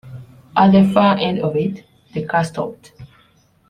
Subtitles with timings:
[0.57, 2.91] At the far end of it, the car stopped.